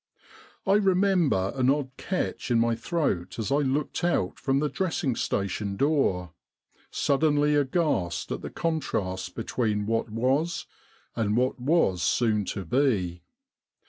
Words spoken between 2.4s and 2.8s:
in my